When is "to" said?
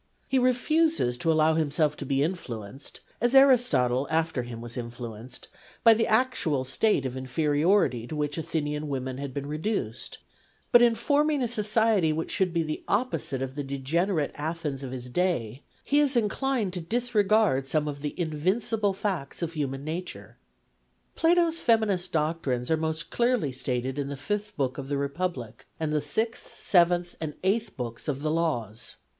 1.19-1.31, 1.97-2.07, 8.07-8.15, 17.61-17.65